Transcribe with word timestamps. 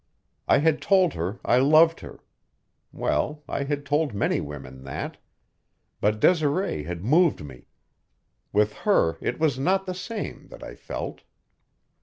I 0.47 0.57
had 0.57 0.81
told 0.81 1.13
her 1.13 1.39
I 1.45 1.59
loved 1.59 1.99
her; 1.99 2.23
well, 2.91 3.43
I 3.47 3.65
had 3.65 3.85
told 3.85 4.15
many 4.15 4.41
women 4.41 4.83
that. 4.83 5.17
But 5.99 6.19
Desiree 6.19 6.81
had 6.85 7.05
moved 7.05 7.43
me; 7.45 7.67
with 8.51 8.77
her 8.77 9.19
it 9.21 9.37
was 9.37 9.59
not 9.59 9.85
the 9.85 9.93
same 9.93 10.47
that 10.47 10.63
I 10.63 10.73
felt. 10.73 11.21